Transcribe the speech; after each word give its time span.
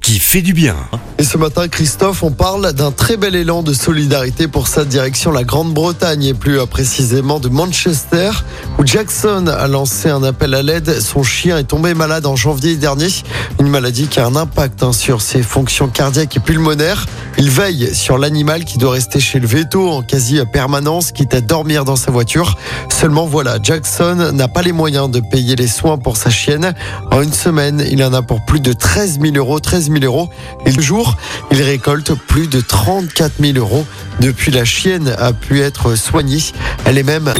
qui 0.00 0.18
fait 0.18 0.42
du 0.42 0.52
bien. 0.52 0.76
Et 1.18 1.24
ce 1.24 1.36
matin, 1.36 1.66
Christophe, 1.68 2.22
on 2.22 2.30
parle 2.30 2.72
d'un 2.72 2.92
très 2.92 3.16
bel 3.16 3.34
élan 3.34 3.62
de 3.62 3.72
solidarité 3.72 4.46
pour 4.46 4.68
sa 4.68 4.84
direction 4.84 5.32
la 5.32 5.42
Grande-Bretagne 5.42 6.24
et 6.24 6.34
plus 6.34 6.64
précisément 6.66 7.40
de 7.40 7.48
Manchester, 7.48 8.30
où 8.78 8.86
Jackson 8.86 9.46
a 9.48 9.66
lancé 9.66 10.08
un 10.08 10.22
appel 10.22 10.54
à 10.54 10.62
l'aide. 10.62 11.00
Son 11.00 11.22
chien 11.22 11.58
est 11.58 11.64
tombé 11.64 11.94
malade 11.94 12.24
en 12.26 12.36
janvier 12.36 12.76
dernier, 12.76 13.08
une 13.58 13.68
maladie 13.68 14.06
qui 14.06 14.20
a 14.20 14.26
un 14.26 14.36
impact 14.36 14.82
hein, 14.82 14.92
sur 14.92 15.20
ses 15.20 15.42
fonctions 15.42 15.88
cardiaques 15.88 16.36
et 16.36 16.40
pulmonaires. 16.40 17.06
Il 17.36 17.50
veille 17.50 17.94
sur 17.94 18.18
l'animal 18.18 18.64
qui 18.64 18.78
doit 18.78 18.92
rester 18.92 19.20
chez 19.20 19.40
le 19.40 19.46
veto 19.46 19.88
en 19.90 20.02
quasi 20.02 20.40
permanence, 20.52 21.12
quitte 21.12 21.34
à 21.34 21.40
dormir 21.40 21.84
dans 21.84 21.96
sa 21.96 22.10
voiture. 22.10 22.56
Seulement 22.88 23.26
voilà, 23.26 23.58
Jackson 23.62 24.32
n'a 24.32 24.48
pas 24.48 24.62
les 24.62 24.72
moyens 24.72 25.10
de 25.10 25.20
payer 25.20 25.56
les 25.56 25.68
soins 25.68 25.98
pour 25.98 26.16
sa 26.16 26.30
chienne. 26.30 26.74
En 27.10 27.22
une 27.22 27.32
semaine, 27.32 27.84
il 27.90 28.02
en 28.04 28.12
a 28.12 28.22
pour 28.22 28.44
plus 28.44 28.60
de 28.60 28.72
13 28.72 29.20
000 29.20 29.36
euros. 29.36 29.58
13 29.88 30.00
000 30.00 30.04
euros. 30.04 30.30
Et 30.66 30.72
le 30.72 30.82
jour, 30.82 31.16
il 31.50 31.62
récolte 31.62 32.14
plus 32.14 32.46
de 32.46 32.60
34 32.60 33.34
000 33.40 33.58
euros. 33.58 33.86
Depuis, 34.20 34.50
la 34.50 34.64
chienne 34.64 35.14
a 35.18 35.32
pu 35.32 35.60
être 35.60 35.94
soignée. 35.96 36.42
Elle 36.84 36.98
est 36.98 37.02
même... 37.02 37.32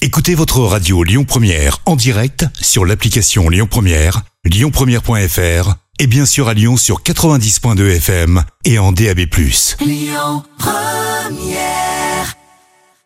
Écoutez 0.00 0.36
votre 0.36 0.60
radio 0.60 1.02
Lyon 1.02 1.24
Première 1.24 1.78
en 1.84 1.96
direct 1.96 2.46
sur 2.60 2.84
l'application 2.84 3.48
Lyon 3.48 3.66
Première, 3.68 4.22
lyonpremière.fr 4.44 5.74
et 5.98 6.06
bien 6.06 6.24
sûr 6.24 6.48
à 6.48 6.54
Lyon 6.54 6.76
sur 6.76 7.02
90.2 7.02 7.96
FM 7.96 8.44
et 8.64 8.78
en 8.78 8.92
DAB+. 8.92 9.22
Lyon 9.80 10.44
Première 10.56 11.87